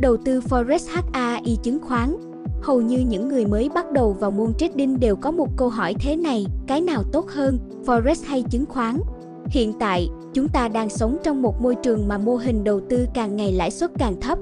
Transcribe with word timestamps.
đầu 0.00 0.16
tư 0.24 0.40
Forex 0.40 1.02
HAI 1.12 1.58
chứng 1.62 1.78
khoán. 1.82 2.16
Hầu 2.62 2.80
như 2.80 2.98
những 2.98 3.28
người 3.28 3.46
mới 3.46 3.68
bắt 3.74 3.92
đầu 3.92 4.12
vào 4.12 4.30
môn 4.30 4.54
trading 4.54 5.00
đều 5.00 5.16
có 5.16 5.30
một 5.30 5.48
câu 5.56 5.68
hỏi 5.68 5.94
thế 6.00 6.16
này, 6.16 6.46
cái 6.66 6.80
nào 6.80 7.02
tốt 7.12 7.28
hơn, 7.28 7.58
Forex 7.86 8.14
hay 8.26 8.42
chứng 8.42 8.66
khoán? 8.66 9.00
Hiện 9.46 9.72
tại, 9.80 10.08
chúng 10.34 10.48
ta 10.48 10.68
đang 10.68 10.88
sống 10.88 11.16
trong 11.22 11.42
một 11.42 11.62
môi 11.62 11.74
trường 11.74 12.08
mà 12.08 12.18
mô 12.18 12.36
hình 12.36 12.64
đầu 12.64 12.80
tư 12.90 13.06
càng 13.14 13.36
ngày 13.36 13.52
lãi 13.52 13.70
suất 13.70 13.90
càng 13.98 14.20
thấp. 14.20 14.38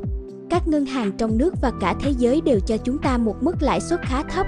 Các 0.50 0.68
ngân 0.68 0.86
hàng 0.86 1.12
trong 1.12 1.38
nước 1.38 1.54
và 1.62 1.72
cả 1.80 1.94
thế 2.00 2.10
giới 2.18 2.40
đều 2.40 2.60
cho 2.60 2.76
chúng 2.76 2.98
ta 2.98 3.18
một 3.18 3.36
mức 3.40 3.54
lãi 3.60 3.80
suất 3.80 4.00
khá 4.02 4.22
thấp. 4.22 4.46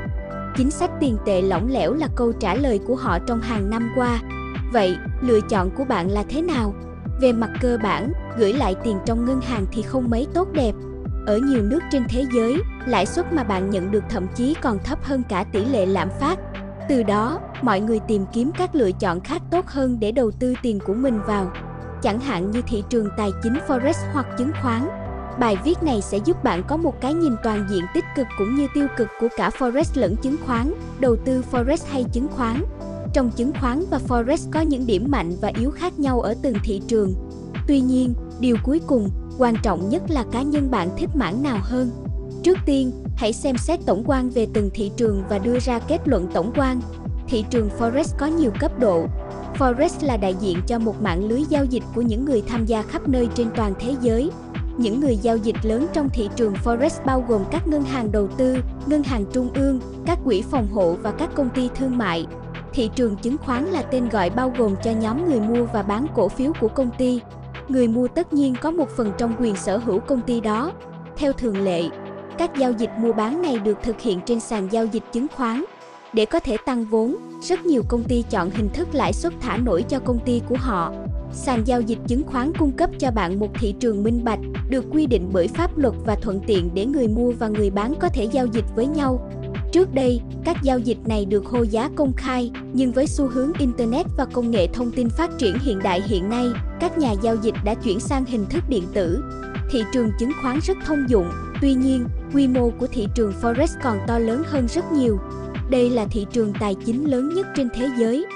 Chính 0.57 0.71
sách 0.71 0.91
tiền 1.01 1.17
tệ 1.27 1.43
lỏng 1.43 1.69
lẻo 1.71 1.93
là 1.93 2.09
câu 2.17 2.33
trả 2.33 2.55
lời 2.55 2.81
của 2.87 2.97
họ 2.97 3.19
trong 3.19 3.41
hàng 3.41 3.71
năm 3.71 3.91
qua. 3.97 4.23
Vậy, 4.73 4.97
lựa 5.21 5.41
chọn 5.41 5.71
của 5.77 5.85
bạn 5.85 6.11
là 6.11 6.25
thế 6.29 6.43
nào? 6.43 6.75
Về 7.21 7.33
mặt 7.33 7.51
cơ 7.61 7.79
bản, 7.83 8.13
gửi 8.39 8.53
lại 8.53 8.75
tiền 8.85 8.97
trong 9.07 9.25
ngân 9.25 9.41
hàng 9.41 9.67
thì 9.73 9.83
không 9.83 10.11
mấy 10.11 10.27
tốt 10.35 10.49
đẹp. 10.53 10.75
Ở 11.27 11.39
nhiều 11.39 11.63
nước 11.63 11.81
trên 11.93 12.03
thế 12.09 12.25
giới, 12.35 12.57
lãi 12.87 13.07
suất 13.07 13.33
mà 13.33 13.45
bạn 13.45 13.71
nhận 13.71 13.91
được 13.91 14.05
thậm 14.11 14.27
chí 14.35 14.55
còn 14.63 14.79
thấp 14.85 15.05
hơn 15.05 15.23
cả 15.29 15.45
tỷ 15.53 15.65
lệ 15.65 15.87
lạm 15.87 16.09
phát. 16.21 16.39
Từ 16.89 17.03
đó, 17.03 17.41
mọi 17.63 17.81
người 17.81 18.01
tìm 18.09 18.25
kiếm 18.33 18.51
các 18.59 18.75
lựa 18.75 18.93
chọn 18.93 19.21
khác 19.21 19.43
tốt 19.51 19.67
hơn 19.67 20.01
để 20.01 20.13
đầu 20.13 20.31
tư 20.31 20.55
tiền 20.63 20.79
của 20.87 20.95
mình 20.95 21.19
vào, 21.27 21.51
chẳng 22.03 22.21
hạn 22.21 22.51
như 22.51 22.63
thị 22.67 22.85
trường 22.89 23.09
tài 23.17 23.31
chính 23.43 23.55
forex 23.69 23.93
hoặc 24.13 24.27
chứng 24.39 24.51
khoán. 24.63 24.89
Bài 25.39 25.57
viết 25.65 25.83
này 25.83 26.03
sẽ 26.03 26.19
giúp 26.25 26.45
bạn 26.45 26.63
có 26.69 26.77
một 26.77 27.01
cái 27.01 27.15
nhìn 27.15 27.33
toàn 27.43 27.67
diện 27.71 27.85
tích 27.95 28.05
cực 28.17 28.27
cũng 28.39 28.55
như 28.55 28.67
tiêu 28.75 28.87
cực 28.97 29.09
của 29.21 29.29
cả 29.37 29.51
forex 29.59 30.01
lẫn 30.01 30.17
chứng 30.17 30.37
khoán, 30.47 30.73
đầu 31.01 31.17
tư 31.25 31.43
forex 31.53 31.77
hay 31.91 32.05
chứng 32.13 32.29
khoán. 32.29 32.65
Trong 33.13 33.31
chứng 33.31 33.53
khoán 33.61 33.85
và 33.91 34.01
forex 34.09 34.51
có 34.53 34.61
những 34.61 34.87
điểm 34.87 35.07
mạnh 35.11 35.37
và 35.41 35.53
yếu 35.59 35.71
khác 35.71 35.99
nhau 35.99 36.21
ở 36.21 36.35
từng 36.43 36.55
thị 36.65 36.83
trường. 36.89 37.15
Tuy 37.69 37.81
nhiên, 37.81 38.15
điều 38.41 38.57
cuối 38.63 38.81
cùng, 38.87 39.11
quan 39.39 39.55
trọng 39.63 39.89
nhất 39.89 40.03
là 40.09 40.25
cá 40.33 40.43
nhân 40.43 40.71
bạn 40.71 40.89
thích 40.97 41.11
mảng 41.15 41.43
nào 41.43 41.59
hơn. 41.63 41.91
Trước 42.43 42.59
tiên, 42.67 42.93
hãy 43.17 43.33
xem 43.33 43.59
xét 43.59 43.81
tổng 43.87 44.03
quan 44.07 44.31
về 44.31 44.47
từng 44.55 44.71
thị 44.75 44.91
trường 44.97 45.23
và 45.29 45.39
đưa 45.39 45.59
ra 45.59 45.79
kết 45.79 46.09
luận 46.09 46.29
tổng 46.35 46.53
quan. 46.57 46.81
Thị 47.29 47.45
trường 47.51 47.69
Forex 47.79 48.05
có 48.19 48.27
nhiều 48.27 48.51
cấp 48.61 48.79
độ. 48.79 49.07
Forex 49.59 49.89
là 50.01 50.17
đại 50.17 50.35
diện 50.41 50.59
cho 50.67 50.79
một 50.79 51.03
mạng 51.03 51.25
lưới 51.29 51.43
giao 51.49 51.65
dịch 51.65 51.83
của 51.95 52.03
những 52.03 52.25
người 52.25 52.43
tham 52.49 52.67
gia 52.67 52.83
khắp 52.83 53.09
nơi 53.09 53.29
trên 53.35 53.49
toàn 53.57 53.75
thế 53.79 53.95
giới. 54.01 54.31
Những 54.79 55.01
người 55.01 55.17
giao 55.17 55.37
dịch 55.37 55.57
lớn 55.63 55.87
trong 55.93 56.09
thị 56.09 56.29
trường 56.37 56.55
Forex 56.65 56.91
bao 57.07 57.25
gồm 57.29 57.45
các 57.51 57.69
ngân 57.69 57.83
hàng 57.83 58.13
đầu 58.13 58.29
tư, 58.37 58.57
ngân 58.87 59.03
hàng 59.03 59.25
trung 59.33 59.51
ương, 59.55 59.81
các 60.07 60.19
quỹ 60.25 60.43
phòng 60.43 60.69
hộ 60.73 60.97
và 61.03 61.11
các 61.11 61.31
công 61.35 61.51
ty 61.51 61.69
thương 61.75 61.99
mại. 61.99 62.27
Thị 62.73 62.91
trường 62.95 63.17
chứng 63.17 63.37
khoán 63.39 63.65
là 63.65 63.83
tên 63.83 64.09
gọi 64.09 64.31
bao 64.31 64.53
gồm 64.59 64.75
cho 64.85 64.91
nhóm 64.91 65.31
người 65.31 65.41
mua 65.41 65.65
và 65.65 65.83
bán 65.83 66.07
cổ 66.15 66.29
phiếu 66.29 66.53
của 66.61 66.69
công 66.69 66.91
ty. 66.99 67.21
Người 67.69 67.89
mua 67.89 68.09
tất 68.09 68.33
nhiên 68.33 68.55
có 68.61 68.71
một 68.71 68.89
phần 68.89 69.13
trong 69.19 69.35
quyền 69.41 69.57
sở 69.57 69.77
hữu 69.77 69.99
công 69.99 70.21
ty 70.21 70.41
đó. 70.41 70.73
Theo 71.17 71.33
thường 71.33 71.65
lệ, 71.65 71.83
các 72.39 72.51
giao 72.59 72.73
dịch 72.73 72.91
mua 72.99 73.13
bán 73.13 73.43
này 73.43 73.59
được 73.59 73.79
thực 73.83 74.01
hiện 74.01 74.21
trên 74.27 74.41
sàn 74.41 74.69
giao 74.71 74.87
dịch 74.87 75.03
chứng 75.13 75.27
khoán. 75.37 75.65
Để 76.13 76.27
có 76.27 76.41
thể 76.41 76.57
tăng 76.67 76.85
vốn, 76.85 77.17
rất 77.43 77.67
nhiều 77.67 77.83
công 77.89 78.03
ty 78.03 78.25
chọn 78.31 78.51
hình 78.51 78.69
thức 78.69 78.89
lãi 78.93 79.13
suất 79.13 79.33
thả 79.41 79.57
nổi 79.57 79.85
cho 79.89 79.99
công 79.99 80.19
ty 80.25 80.43
của 80.49 80.57
họ. 80.59 80.93
Sàn 81.33 81.63
giao 81.65 81.81
dịch 81.81 81.99
chứng 82.07 82.23
khoán 82.27 82.53
cung 82.59 82.73
cấp 82.73 82.91
cho 82.99 83.11
bạn 83.11 83.39
một 83.41 83.49
thị 83.61 83.75
trường 83.81 84.03
minh 84.03 84.25
bạch, 84.25 84.39
được 84.71 84.85
quy 84.93 85.07
định 85.07 85.31
bởi 85.33 85.49
pháp 85.49 85.79
luật 85.79 85.95
và 86.07 86.15
thuận 86.15 86.41
tiện 86.47 86.71
để 86.75 86.87
người 86.87 87.09
mua 87.09 87.33
và 87.33 87.49
người 87.49 87.71
bán 87.71 87.95
có 88.01 88.09
thể 88.09 88.25
giao 88.25 88.47
dịch 88.47 88.65
với 88.75 88.87
nhau. 88.87 89.31
Trước 89.77 89.95
đây, 89.95 90.21
các 90.45 90.57
giao 90.63 90.79
dịch 90.79 90.99
này 91.07 91.25
được 91.25 91.47
hô 91.47 91.63
giá 91.63 91.91
công 91.97 92.13
khai, 92.17 92.51
nhưng 92.73 92.93
với 92.93 93.07
xu 93.07 93.27
hướng 93.27 93.53
Internet 93.59 94.07
và 94.17 94.25
công 94.25 94.51
nghệ 94.51 94.67
thông 94.67 94.93
tin 94.93 95.09
phát 95.11 95.31
triển 95.39 95.59
hiện 95.59 95.79
đại 95.79 96.03
hiện 96.07 96.29
nay, 96.29 96.47
các 96.81 96.99
nhà 96.99 97.13
giao 97.23 97.37
dịch 97.43 97.55
đã 97.65 97.75
chuyển 97.75 98.01
sang 98.01 98.25
hình 98.25 98.47
thức 98.51 98.65
điện 98.69 98.83
tử. 98.95 99.23
Thị 99.71 99.85
trường 99.93 100.11
chứng 100.19 100.31
khoán 100.43 100.59
rất 100.63 100.77
thông 100.87 101.05
dụng, 101.09 101.31
tuy 101.61 101.75
nhiên, 101.75 102.07
quy 102.35 102.49
mô 102.49 102.71
của 102.81 102.87
thị 102.87 103.07
trường 103.15 103.33
Forex 103.43 103.67
còn 103.83 103.99
to 104.07 104.19
lớn 104.19 104.43
hơn 104.47 104.67
rất 104.69 104.93
nhiều. 104.93 105.19
Đây 105.71 105.91
là 105.91 106.07
thị 106.11 106.27
trường 106.33 106.53
tài 106.61 106.75
chính 106.87 107.11
lớn 107.11 107.35
nhất 107.35 107.47
trên 107.57 107.69
thế 107.75 107.89
giới. 107.99 108.27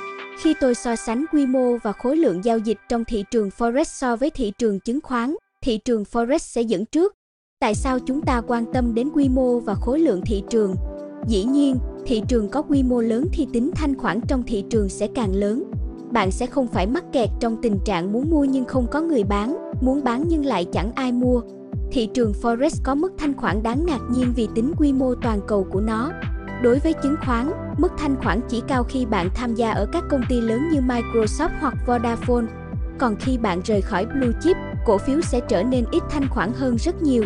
Khi 0.43 0.55
tôi 0.61 0.75
so 0.75 0.97
sánh 0.97 1.25
quy 1.33 1.47
mô 1.47 1.77
và 1.83 1.93
khối 1.93 2.17
lượng 2.17 2.45
giao 2.45 2.59
dịch 2.59 2.79
trong 2.89 3.05
thị 3.05 3.25
trường 3.31 3.49
Forex 3.59 3.85
so 3.85 4.17
với 4.17 4.31
thị 4.31 4.53
trường 4.59 4.81
chứng 4.81 5.01
khoán, 5.03 5.35
thị 5.65 5.79
trường 5.79 6.05
Forex 6.13 6.39
sẽ 6.39 6.63
dẫn 6.63 6.85
trước. 6.85 7.15
Tại 7.61 7.75
sao 7.75 7.99
chúng 7.99 8.23
ta 8.23 8.43
quan 8.47 8.73
tâm 8.73 8.95
đến 8.95 9.11
quy 9.15 9.29
mô 9.29 9.61
và 9.61 9.75
khối 9.75 9.99
lượng 9.99 10.21
thị 10.27 10.43
trường? 10.51 10.75
Dĩ 11.27 11.45
nhiên, 11.45 11.77
thị 12.07 12.23
trường 12.29 12.49
có 12.49 12.63
quy 12.63 12.83
mô 12.83 13.01
lớn 13.01 13.27
thì 13.33 13.47
tính 13.53 13.71
thanh 13.75 13.99
khoản 13.99 14.21
trong 14.29 14.43
thị 14.43 14.65
trường 14.71 14.89
sẽ 14.89 15.09
càng 15.15 15.35
lớn. 15.35 15.65
Bạn 16.13 16.31
sẽ 16.31 16.47
không 16.47 16.67
phải 16.67 16.87
mắc 16.87 17.05
kẹt 17.13 17.29
trong 17.41 17.57
tình 17.63 17.79
trạng 17.85 18.13
muốn 18.13 18.31
mua 18.31 18.45
nhưng 18.45 18.65
không 18.65 18.87
có 18.91 19.01
người 19.01 19.25
bán, 19.25 19.73
muốn 19.81 20.05
bán 20.05 20.25
nhưng 20.29 20.45
lại 20.45 20.65
chẳng 20.65 20.93
ai 20.95 21.13
mua. 21.13 21.41
Thị 21.93 22.09
trường 22.15 22.33
Forex 22.43 22.71
có 22.83 22.95
mức 22.95 23.13
thanh 23.19 23.37
khoản 23.37 23.63
đáng 23.63 23.87
ngạc 23.87 24.01
nhiên 24.11 24.33
vì 24.37 24.49
tính 24.55 24.73
quy 24.79 24.93
mô 24.93 25.15
toàn 25.15 25.41
cầu 25.47 25.67
của 25.71 25.81
nó. 25.81 26.11
Đối 26.63 26.79
với 26.79 26.93
chứng 26.93 27.17
khoán, 27.27 27.51
mức 27.79 27.93
thanh 27.99 28.17
khoản 28.17 28.41
chỉ 28.49 28.63
cao 28.69 28.85
khi 28.85 29.07
bạn 29.07 29.29
tham 29.35 29.55
gia 29.55 29.71
ở 29.71 29.87
các 29.93 30.05
công 30.11 30.23
ty 30.29 30.41
lớn 30.41 30.61
như 30.73 30.81
Microsoft 30.81 31.51
hoặc 31.61 31.75
Vodafone. 31.87 32.47
Còn 32.99 33.17
khi 33.17 33.39
bạn 33.39 33.61
rời 33.65 33.83
khỏi 33.83 34.07
Blue 34.07 34.33
Chip, 34.43 34.57
cổ 34.87 34.99
phiếu 34.99 35.21
sẽ 35.21 35.41
trở 35.49 35.63
nên 35.63 35.85
ít 35.93 36.03
thanh 36.11 36.29
khoản 36.29 36.53
hơn 36.53 36.77
rất 36.79 37.03
nhiều. 37.03 37.25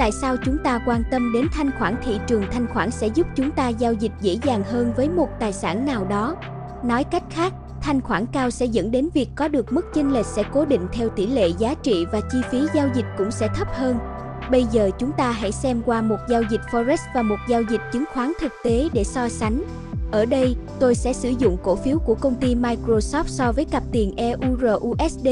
Tại 0.00 0.12
sao 0.12 0.36
chúng 0.44 0.58
ta 0.64 0.80
quan 0.86 1.02
tâm 1.10 1.32
đến 1.32 1.46
thanh 1.52 1.70
khoản 1.78 1.96
thị 2.04 2.18
trường 2.26 2.44
thanh 2.52 2.66
khoản 2.66 2.90
sẽ 2.90 3.06
giúp 3.06 3.26
chúng 3.36 3.50
ta 3.50 3.68
giao 3.68 3.92
dịch 3.92 4.12
dễ 4.20 4.38
dàng 4.42 4.62
hơn 4.62 4.92
với 4.96 5.08
một 5.08 5.28
tài 5.40 5.52
sản 5.52 5.86
nào 5.86 6.04
đó? 6.04 6.36
Nói 6.84 7.04
cách 7.04 7.22
khác, 7.30 7.52
thanh 7.80 8.00
khoản 8.00 8.26
cao 8.32 8.50
sẽ 8.50 8.66
dẫn 8.66 8.90
đến 8.90 9.08
việc 9.14 9.28
có 9.34 9.48
được 9.48 9.72
mức 9.72 9.86
chênh 9.94 10.12
lệch 10.12 10.26
sẽ 10.26 10.42
cố 10.52 10.64
định 10.64 10.86
theo 10.92 11.08
tỷ 11.08 11.26
lệ 11.26 11.48
giá 11.58 11.74
trị 11.74 12.06
và 12.12 12.20
chi 12.32 12.38
phí 12.50 12.60
giao 12.74 12.88
dịch 12.94 13.04
cũng 13.18 13.30
sẽ 13.30 13.48
thấp 13.56 13.68
hơn. 13.74 13.98
Bây 14.50 14.64
giờ 14.64 14.90
chúng 14.98 15.12
ta 15.12 15.30
hãy 15.30 15.52
xem 15.52 15.82
qua 15.86 16.02
một 16.02 16.18
giao 16.28 16.42
dịch 16.50 16.60
Forex 16.70 16.98
và 17.14 17.22
một 17.22 17.38
giao 17.48 17.62
dịch 17.62 17.80
chứng 17.92 18.04
khoán 18.14 18.32
thực 18.40 18.52
tế 18.64 18.88
để 18.92 19.04
so 19.04 19.28
sánh. 19.28 19.62
Ở 20.12 20.24
đây, 20.24 20.56
tôi 20.78 20.94
sẽ 20.94 21.12
sử 21.12 21.32
dụng 21.38 21.56
cổ 21.62 21.76
phiếu 21.76 21.98
của 21.98 22.14
công 22.14 22.34
ty 22.34 22.54
Microsoft 22.54 23.26
so 23.26 23.52
với 23.52 23.64
cặp 23.64 23.82
tiền 23.92 24.14
EURUSD. 24.16 25.28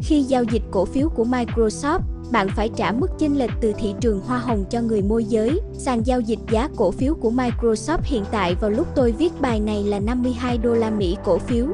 Khi 0.00 0.22
giao 0.22 0.44
dịch 0.44 0.62
cổ 0.70 0.84
phiếu 0.84 1.08
của 1.08 1.24
Microsoft, 1.24 2.00
bạn 2.32 2.48
phải 2.56 2.70
trả 2.76 2.92
mức 2.92 3.10
chênh 3.18 3.38
lệch 3.38 3.50
từ 3.60 3.72
thị 3.78 3.94
trường 4.00 4.20
hoa 4.20 4.38
hồng 4.38 4.64
cho 4.70 4.80
người 4.80 5.02
môi 5.02 5.24
giới. 5.24 5.60
Sàn 5.78 6.06
giao 6.06 6.20
dịch 6.20 6.38
giá 6.50 6.68
cổ 6.76 6.90
phiếu 6.90 7.14
của 7.14 7.30
Microsoft 7.30 7.98
hiện 8.02 8.24
tại 8.30 8.54
vào 8.60 8.70
lúc 8.70 8.86
tôi 8.94 9.12
viết 9.12 9.40
bài 9.40 9.60
này 9.60 9.84
là 9.84 10.00
52 10.00 10.58
đô 10.58 10.74
la 10.74 10.90
Mỹ 10.90 11.16
cổ 11.24 11.38
phiếu. 11.38 11.66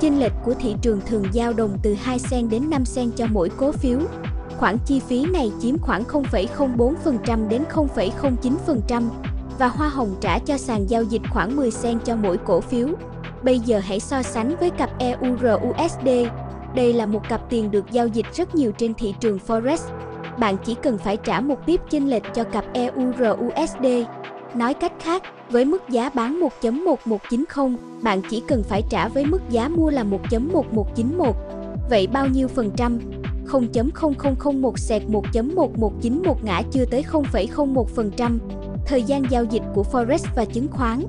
Chênh 0.00 0.20
lệch 0.20 0.32
của 0.44 0.54
thị 0.54 0.74
trường 0.82 1.00
thường 1.06 1.24
dao 1.34 1.52
động 1.52 1.78
từ 1.82 1.94
2 1.94 2.18
sen 2.18 2.48
đến 2.48 2.70
5 2.70 2.84
sen 2.84 3.10
cho 3.16 3.26
mỗi 3.30 3.48
cổ 3.48 3.72
phiếu. 3.72 3.98
Khoản 4.58 4.78
chi 4.86 5.00
phí 5.00 5.24
này 5.24 5.52
chiếm 5.60 5.78
khoảng 5.78 6.04
0,04% 6.04 7.48
đến 7.48 7.64
0,09% 7.74 9.02
và 9.58 9.68
hoa 9.68 9.88
hồng 9.88 10.14
trả 10.20 10.38
cho 10.38 10.58
sàn 10.58 10.90
giao 10.90 11.02
dịch 11.02 11.22
khoảng 11.30 11.56
10 11.56 11.70
sen 11.70 11.98
cho 12.04 12.16
mỗi 12.16 12.36
cổ 12.36 12.60
phiếu. 12.60 12.88
Bây 13.42 13.58
giờ 13.58 13.78
hãy 13.78 14.00
so 14.00 14.22
sánh 14.22 14.56
với 14.60 14.70
cặp 14.70 14.90
EURUSD. 14.98 16.08
Đây 16.74 16.92
là 16.92 17.06
một 17.06 17.28
cặp 17.28 17.50
tiền 17.50 17.70
được 17.70 17.90
giao 17.90 18.06
dịch 18.06 18.26
rất 18.34 18.54
nhiều 18.54 18.72
trên 18.72 18.94
thị 18.94 19.14
trường 19.20 19.38
Forex. 19.46 19.78
Bạn 20.38 20.56
chỉ 20.64 20.74
cần 20.82 20.98
phải 20.98 21.16
trả 21.16 21.40
một 21.40 21.56
pip 21.66 21.80
chênh 21.90 22.10
lệch 22.10 22.22
cho 22.34 22.44
cặp 22.44 22.64
EURUSD. 22.72 23.86
Nói 24.54 24.74
cách 24.74 24.92
khác, 25.00 25.22
với 25.50 25.64
mức 25.64 25.88
giá 25.88 26.10
bán 26.14 26.40
1.1190, 26.62 27.76
bạn 28.02 28.22
chỉ 28.30 28.42
cần 28.48 28.62
phải 28.62 28.82
trả 28.90 29.08
với 29.08 29.26
mức 29.26 29.40
giá 29.50 29.68
mua 29.68 29.90
là 29.90 30.04
1.1191. 30.04 31.32
Vậy 31.90 32.06
bao 32.06 32.26
nhiêu 32.26 32.48
phần 32.48 32.70
trăm? 32.76 32.98
0.0001 33.46 34.76
sẹt 34.76 35.02
1.1191 35.02 36.34
ngã 36.42 36.62
chưa 36.70 36.84
tới 36.84 37.04
0,01%. 37.12 38.38
Thời 38.86 39.02
gian 39.02 39.22
giao 39.30 39.44
dịch 39.44 39.62
của 39.74 39.84
Forex 39.92 40.18
và 40.36 40.44
chứng 40.44 40.68
khoán 40.68 41.02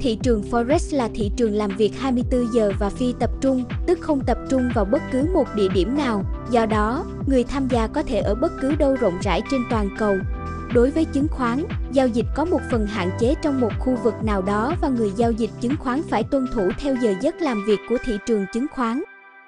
Thị 0.00 0.18
trường 0.22 0.42
Forex 0.50 0.96
là 0.96 1.08
thị 1.14 1.30
trường 1.36 1.52
làm 1.52 1.70
việc 1.76 1.92
24 1.98 2.52
giờ 2.52 2.72
và 2.78 2.90
phi 2.90 3.14
tập 3.20 3.30
trung, 3.40 3.64
tức 3.86 3.98
không 4.00 4.20
tập 4.26 4.38
trung 4.50 4.70
vào 4.74 4.84
bất 4.84 5.02
cứ 5.12 5.26
một 5.34 5.44
địa 5.56 5.68
điểm 5.74 5.96
nào. 5.96 6.24
Do 6.50 6.66
đó, 6.66 7.04
người 7.26 7.44
tham 7.44 7.68
gia 7.70 7.86
có 7.86 8.02
thể 8.02 8.18
ở 8.18 8.34
bất 8.34 8.52
cứ 8.60 8.74
đâu 8.74 8.96
rộng 9.00 9.18
rãi 9.22 9.42
trên 9.50 9.60
toàn 9.70 9.88
cầu. 9.98 10.16
Đối 10.74 10.90
với 10.90 11.04
chứng 11.04 11.28
khoán, 11.28 11.64
giao 11.92 12.08
dịch 12.08 12.26
có 12.34 12.44
một 12.44 12.60
phần 12.70 12.86
hạn 12.86 13.10
chế 13.20 13.34
trong 13.42 13.60
một 13.60 13.72
khu 13.78 13.96
vực 14.04 14.14
nào 14.22 14.42
đó 14.42 14.74
và 14.80 14.88
người 14.88 15.12
giao 15.16 15.32
dịch 15.32 15.50
chứng 15.60 15.76
khoán 15.78 16.02
phải 16.02 16.22
tuân 16.22 16.46
thủ 16.52 16.68
theo 16.78 16.96
giờ 17.02 17.14
giấc 17.20 17.42
làm 17.42 17.64
việc 17.66 17.80
của 17.88 17.98
thị 18.04 18.18
trường 18.26 18.46
chứng 18.52 18.66
khoán. 18.74 19.02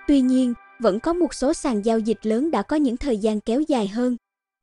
Tuy 0.08 0.20
nhiên, 0.20 0.54
vẫn 0.80 1.00
có 1.00 1.12
một 1.12 1.34
số 1.34 1.52
sàn 1.52 1.84
giao 1.84 1.98
dịch 1.98 2.18
lớn 2.22 2.50
đã 2.50 2.62
có 2.62 2.76
những 2.76 2.96
thời 2.96 3.18
gian 3.18 3.40
kéo 3.40 3.60
dài 3.60 3.88
hơn. 3.88 4.16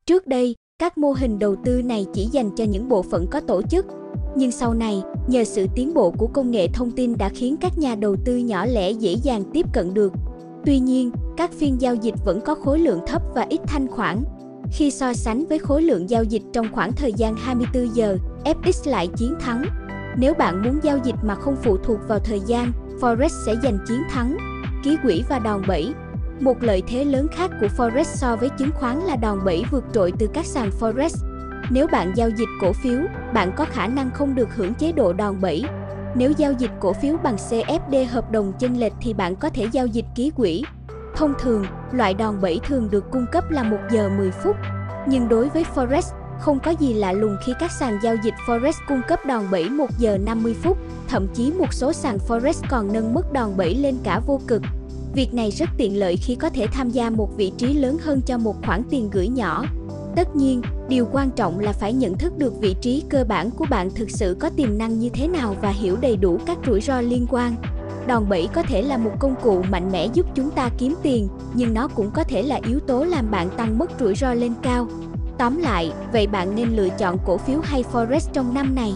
Trước 0.06 0.26
đây, 0.26 0.54
các 0.78 0.98
mô 0.98 1.12
hình 1.12 1.38
đầu 1.38 1.56
tư 1.64 1.82
này 1.82 2.06
chỉ 2.14 2.28
dành 2.32 2.50
cho 2.56 2.64
những 2.64 2.88
bộ 2.88 3.02
phận 3.02 3.26
có 3.30 3.40
tổ 3.40 3.62
chức, 3.62 3.86
nhưng 4.36 4.50
sau 4.50 4.74
này, 4.74 5.02
nhờ 5.26 5.44
sự 5.44 5.66
tiến 5.74 5.94
bộ 5.94 6.10
của 6.10 6.26
công 6.26 6.50
nghệ 6.50 6.68
thông 6.68 6.90
tin 6.90 7.18
đã 7.18 7.28
khiến 7.28 7.56
các 7.60 7.78
nhà 7.78 7.94
đầu 7.94 8.16
tư 8.24 8.36
nhỏ 8.36 8.66
lẻ 8.66 8.90
dễ 8.90 9.12
dàng 9.12 9.44
tiếp 9.52 9.66
cận 9.72 9.94
được. 9.94 10.12
Tuy 10.64 10.78
nhiên, 10.78 11.10
các 11.36 11.52
phiên 11.52 11.80
giao 11.80 11.94
dịch 11.94 12.14
vẫn 12.24 12.40
có 12.40 12.54
khối 12.54 12.78
lượng 12.78 13.00
thấp 13.06 13.22
và 13.34 13.46
ít 13.48 13.60
thanh 13.66 13.88
khoản. 13.88 14.24
Khi 14.72 14.90
so 14.90 15.12
sánh 15.12 15.46
với 15.46 15.58
khối 15.58 15.82
lượng 15.82 16.10
giao 16.10 16.24
dịch 16.24 16.42
trong 16.52 16.66
khoảng 16.72 16.92
thời 16.92 17.12
gian 17.12 17.34
24 17.36 17.96
giờ, 17.96 18.18
FX 18.44 18.90
lại 18.90 19.08
chiến 19.16 19.34
thắng. 19.40 19.64
Nếu 20.16 20.34
bạn 20.34 20.62
muốn 20.62 20.78
giao 20.82 20.98
dịch 21.04 21.16
mà 21.22 21.34
không 21.34 21.56
phụ 21.62 21.76
thuộc 21.76 21.98
vào 22.08 22.18
thời 22.18 22.40
gian, 22.40 22.72
Forex 23.00 23.28
sẽ 23.46 23.54
giành 23.62 23.78
chiến 23.88 24.02
thắng. 24.10 24.36
Ký 24.84 24.96
quỹ 25.02 25.22
và 25.28 25.38
đòn 25.38 25.62
bẩy 25.68 25.92
Một 26.40 26.62
lợi 26.62 26.82
thế 26.88 27.04
lớn 27.04 27.26
khác 27.32 27.50
của 27.60 27.66
Forex 27.76 28.04
so 28.04 28.36
với 28.36 28.48
chứng 28.58 28.70
khoán 28.74 28.98
là 29.00 29.16
đòn 29.16 29.38
bẩy 29.44 29.64
vượt 29.70 29.84
trội 29.92 30.12
từ 30.18 30.26
các 30.34 30.46
sàn 30.46 30.70
Forex. 30.80 31.37
Nếu 31.70 31.86
bạn 31.86 32.12
giao 32.16 32.28
dịch 32.30 32.48
cổ 32.60 32.72
phiếu, 32.72 33.00
bạn 33.34 33.52
có 33.56 33.64
khả 33.64 33.86
năng 33.86 34.10
không 34.10 34.34
được 34.34 34.54
hưởng 34.54 34.74
chế 34.74 34.92
độ 34.92 35.12
đòn 35.12 35.40
bẩy. 35.40 35.64
Nếu 36.14 36.32
giao 36.36 36.52
dịch 36.52 36.70
cổ 36.80 36.92
phiếu 36.92 37.16
bằng 37.22 37.36
CFD 37.36 38.06
hợp 38.08 38.30
đồng 38.30 38.52
chênh 38.58 38.80
lệch 38.80 38.92
thì 39.00 39.14
bạn 39.14 39.36
có 39.36 39.50
thể 39.50 39.66
giao 39.72 39.86
dịch 39.86 40.04
ký 40.14 40.30
quỹ. 40.30 40.64
Thông 41.16 41.34
thường, 41.40 41.64
loại 41.92 42.14
đòn 42.14 42.40
bẩy 42.40 42.60
thường 42.66 42.88
được 42.90 43.10
cung 43.10 43.26
cấp 43.32 43.50
là 43.50 43.62
1 43.62 43.76
giờ 43.90 44.10
10 44.16 44.30
phút. 44.30 44.56
Nhưng 45.08 45.28
đối 45.28 45.48
với 45.48 45.64
Forex, 45.74 46.02
không 46.40 46.58
có 46.60 46.70
gì 46.70 46.94
lạ 46.94 47.12
lùng 47.12 47.36
khi 47.44 47.52
các 47.60 47.70
sàn 47.70 47.98
giao 48.02 48.16
dịch 48.24 48.34
Forex 48.46 48.72
cung 48.88 49.00
cấp 49.08 49.20
đòn 49.26 49.44
bẩy 49.50 49.70
1 49.70 49.86
giờ 49.98 50.18
50 50.18 50.54
phút, 50.62 50.78
thậm 51.08 51.26
chí 51.34 51.52
một 51.52 51.72
số 51.72 51.92
sàn 51.92 52.18
Forex 52.28 52.52
còn 52.70 52.92
nâng 52.92 53.14
mức 53.14 53.32
đòn 53.32 53.56
bẩy 53.56 53.74
lên 53.74 53.98
cả 54.04 54.20
vô 54.26 54.40
cực. 54.46 54.62
Việc 55.14 55.34
này 55.34 55.50
rất 55.50 55.68
tiện 55.76 55.98
lợi 55.98 56.16
khi 56.16 56.34
có 56.34 56.50
thể 56.50 56.66
tham 56.66 56.90
gia 56.90 57.10
một 57.10 57.36
vị 57.36 57.52
trí 57.56 57.74
lớn 57.74 57.98
hơn 58.04 58.20
cho 58.26 58.38
một 58.38 58.54
khoản 58.66 58.82
tiền 58.90 59.10
gửi 59.12 59.28
nhỏ. 59.28 59.64
Tất 60.16 60.36
nhiên, 60.36 60.62
điều 60.88 61.08
quan 61.12 61.30
trọng 61.30 61.58
là 61.60 61.72
phải 61.72 61.92
nhận 61.92 62.18
thức 62.18 62.38
được 62.38 62.60
vị 62.60 62.76
trí 62.80 63.02
cơ 63.08 63.24
bản 63.28 63.50
của 63.50 63.66
bạn 63.70 63.90
thực 63.90 64.10
sự 64.10 64.36
có 64.40 64.50
tiềm 64.50 64.78
năng 64.78 64.98
như 64.98 65.08
thế 65.08 65.28
nào 65.28 65.56
và 65.62 65.70
hiểu 65.70 65.96
đầy 66.00 66.16
đủ 66.16 66.38
các 66.46 66.58
rủi 66.66 66.80
ro 66.80 67.00
liên 67.00 67.26
quan. 67.30 67.54
Đòn 68.06 68.28
bẩy 68.28 68.48
có 68.54 68.62
thể 68.62 68.82
là 68.82 68.96
một 68.96 69.10
công 69.18 69.34
cụ 69.42 69.62
mạnh 69.70 69.92
mẽ 69.92 70.06
giúp 70.14 70.26
chúng 70.34 70.50
ta 70.50 70.70
kiếm 70.78 70.94
tiền, 71.02 71.28
nhưng 71.54 71.74
nó 71.74 71.88
cũng 71.88 72.10
có 72.10 72.24
thể 72.24 72.42
là 72.42 72.60
yếu 72.66 72.80
tố 72.80 73.04
làm 73.04 73.30
bạn 73.30 73.50
tăng 73.56 73.78
mức 73.78 73.90
rủi 74.00 74.14
ro 74.14 74.34
lên 74.34 74.52
cao. 74.62 74.88
Tóm 75.38 75.58
lại, 75.58 75.92
vậy 76.12 76.26
bạn 76.26 76.54
nên 76.54 76.68
lựa 76.76 76.88
chọn 76.88 77.18
cổ 77.26 77.36
phiếu 77.36 77.60
hay 77.62 77.84
forex 77.92 78.20
trong 78.32 78.54
năm 78.54 78.74
này? 78.74 78.94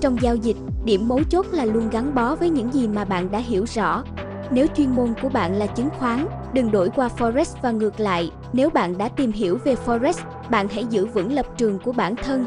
Trong 0.00 0.22
giao 0.22 0.36
dịch, 0.36 0.56
điểm 0.84 1.08
mấu 1.08 1.20
chốt 1.30 1.46
là 1.52 1.64
luôn 1.64 1.90
gắn 1.90 2.14
bó 2.14 2.34
với 2.34 2.50
những 2.50 2.74
gì 2.74 2.88
mà 2.88 3.04
bạn 3.04 3.30
đã 3.30 3.38
hiểu 3.38 3.64
rõ. 3.74 4.04
Nếu 4.54 4.66
chuyên 4.76 4.90
môn 4.90 5.14
của 5.22 5.28
bạn 5.28 5.54
là 5.54 5.66
chứng 5.66 5.88
khoán, 5.98 6.26
đừng 6.52 6.70
đổi 6.70 6.90
qua 6.90 7.08
forex 7.18 7.44
và 7.62 7.70
ngược 7.70 8.00
lại. 8.00 8.30
Nếu 8.52 8.70
bạn 8.70 8.98
đã 8.98 9.08
tìm 9.08 9.32
hiểu 9.32 9.58
về 9.64 9.74
forex, 9.86 10.12
bạn 10.50 10.68
hãy 10.68 10.84
giữ 10.90 11.06
vững 11.06 11.32
lập 11.32 11.46
trường 11.56 11.78
của 11.78 11.92
bản 11.92 12.16
thân. 12.16 12.46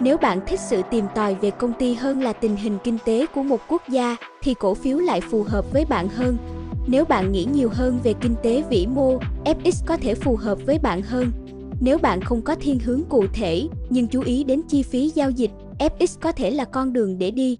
Nếu 0.00 0.18
bạn 0.18 0.40
thích 0.46 0.60
sự 0.60 0.82
tìm 0.90 1.04
tòi 1.14 1.34
về 1.34 1.50
công 1.50 1.72
ty 1.72 1.94
hơn 1.94 2.22
là 2.22 2.32
tình 2.32 2.56
hình 2.56 2.78
kinh 2.84 2.98
tế 3.04 3.26
của 3.34 3.42
một 3.42 3.60
quốc 3.68 3.82
gia, 3.88 4.16
thì 4.42 4.54
cổ 4.54 4.74
phiếu 4.74 4.98
lại 4.98 5.20
phù 5.20 5.42
hợp 5.42 5.72
với 5.72 5.84
bạn 5.84 6.08
hơn. 6.08 6.36
Nếu 6.86 7.04
bạn 7.04 7.32
nghĩ 7.32 7.46
nhiều 7.52 7.68
hơn 7.72 7.98
về 8.04 8.14
kinh 8.20 8.34
tế 8.42 8.62
vĩ 8.70 8.86
mô, 8.86 9.18
FX 9.44 9.82
có 9.86 9.96
thể 9.96 10.14
phù 10.14 10.36
hợp 10.36 10.58
với 10.66 10.78
bạn 10.78 11.02
hơn. 11.02 11.30
Nếu 11.80 11.98
bạn 11.98 12.20
không 12.20 12.42
có 12.42 12.54
thiên 12.54 12.78
hướng 12.78 13.02
cụ 13.08 13.24
thể, 13.32 13.68
nhưng 13.90 14.08
chú 14.08 14.20
ý 14.20 14.44
đến 14.44 14.62
chi 14.68 14.82
phí 14.82 15.10
giao 15.14 15.30
dịch, 15.30 15.50
FX 15.78 16.18
có 16.20 16.32
thể 16.32 16.50
là 16.50 16.64
con 16.64 16.92
đường 16.92 17.18
để 17.18 17.30
đi. 17.30 17.58